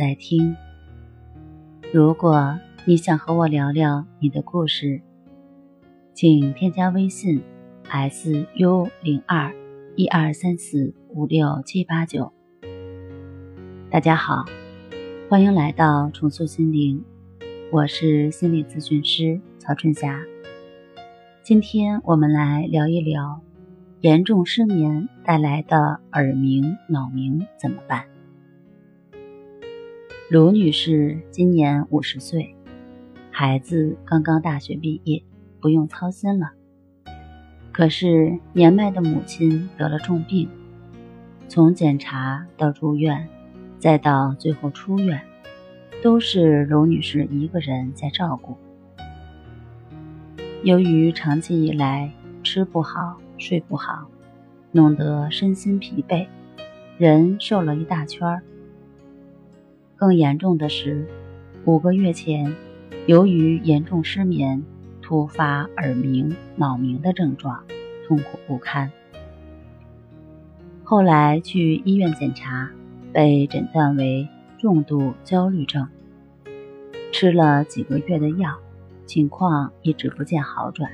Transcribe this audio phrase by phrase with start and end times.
[0.00, 0.56] 在听。
[1.92, 5.02] 如果你想和我聊聊你的故事，
[6.14, 7.42] 请添加微信
[7.86, 9.52] s u 零二
[9.96, 12.32] 一二三四五六七八九。
[13.90, 14.46] 大家好，
[15.28, 17.04] 欢迎来到重塑心灵，
[17.70, 20.18] 我是心理咨询师曹春霞。
[21.42, 23.42] 今天我们来聊一聊
[24.00, 28.09] 严重失眠带来的耳鸣、脑鸣怎么办。
[30.30, 32.54] 卢女士今年五十岁，
[33.32, 35.24] 孩子刚刚大学毕业，
[35.60, 36.52] 不用操心了。
[37.72, 40.48] 可是年迈的母亲得了重病，
[41.48, 43.26] 从检查到住院，
[43.80, 45.20] 再到最后出院，
[46.00, 48.56] 都是卢女士一个人在照顾。
[50.62, 52.08] 由于长期以来
[52.44, 54.06] 吃不好、睡不好，
[54.70, 56.28] 弄得身心疲惫，
[56.98, 58.40] 人瘦了一大圈儿。
[60.00, 61.06] 更严重的是，
[61.66, 62.56] 五个月前，
[63.04, 64.64] 由于严重失眠，
[65.02, 67.62] 突发耳鸣、脑鸣的症状，
[68.08, 68.90] 痛苦不堪。
[70.82, 72.70] 后来去医院检查，
[73.12, 74.26] 被诊断为
[74.56, 75.86] 重度焦虑症。
[77.12, 78.56] 吃了几个月的药，
[79.04, 80.90] 情况一直不见好转。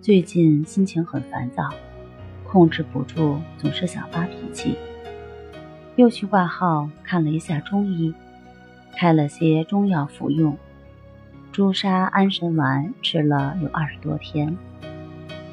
[0.00, 1.70] 最近心情很烦躁，
[2.42, 4.74] 控制不住，总是想发脾气。
[5.98, 8.14] 又去挂号看了一下中医，
[8.96, 10.56] 开了些中药服用，
[11.50, 14.56] 朱砂安神丸吃了有二十多天，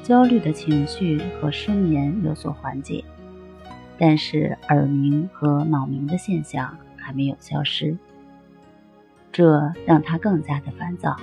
[0.04, 3.04] 焦虑的情绪和失眠有所缓解，
[3.98, 7.98] 但是耳鸣和脑鸣的现象还没有消失，
[9.32, 11.16] 这让他更加的烦躁。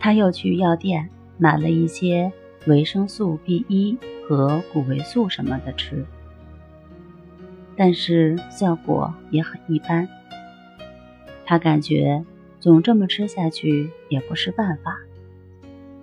[0.00, 2.32] 他又去药店买了一些
[2.66, 6.02] 维生素 B 一和谷维素什么的吃。
[7.84, 10.08] 但是效果也很一般。
[11.44, 12.24] 他感觉
[12.60, 15.00] 总这么吃下去也不是办法。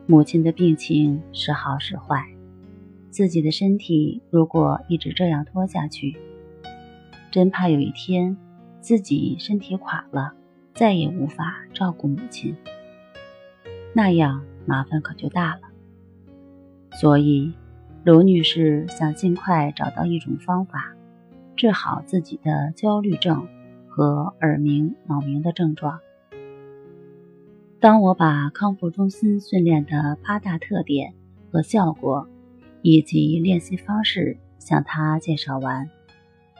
[0.05, 2.25] 母亲的病情时好时坏，
[3.09, 6.17] 自己的身体如果一直这样拖下去，
[7.31, 8.35] 真怕有一天
[8.81, 10.33] 自己身体垮了，
[10.73, 12.57] 再也无法照顾母亲，
[13.93, 15.61] 那样麻烦可就大了。
[16.99, 17.53] 所以，
[18.03, 20.93] 卢女士想尽快找到一种方法。
[21.59, 23.45] 治好自己的焦虑症
[23.89, 25.99] 和耳鸣、脑鸣的症状。
[27.81, 31.13] 当我把康复中心训练的八大特点
[31.51, 32.29] 和效果，
[32.81, 35.89] 以及练习方式向他介绍完，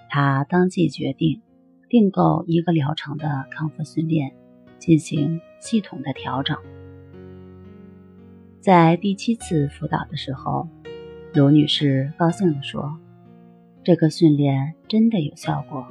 [0.10, 1.42] 他当即决定
[1.88, 4.34] 订购一个疗程的康复训练，
[4.80, 6.58] 进行系统的调整。
[8.60, 10.68] 在第七次辅导的时候，
[11.34, 13.00] 卢女士高兴地说。
[13.82, 15.88] 这个训练真的有效果，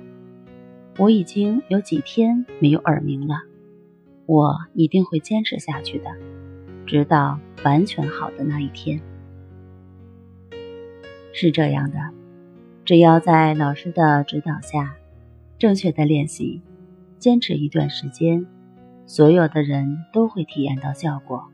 [0.98, 3.36] 我已经有几天没有耳鸣了。
[4.26, 6.10] 我一定会坚持下去的，
[6.84, 9.00] 直到完全好的那一天。
[11.32, 11.98] 是这样的，
[12.84, 14.96] 只要在老师的指导下，
[15.58, 16.60] 正确的练习，
[17.18, 18.46] 坚持一段时间，
[19.06, 21.48] 所有的人都会体验到效果。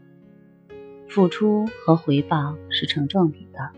[1.09, 3.71] 付出和回报是成正比的。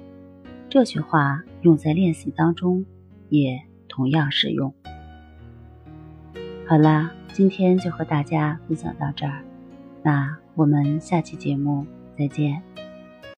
[0.70, 2.84] 这句话用在练习当中
[3.28, 4.72] 也同样适用。
[6.64, 9.42] 好啦，今天就和大家分享到这儿，
[10.04, 11.84] 那我们下期节目
[12.16, 12.62] 再见。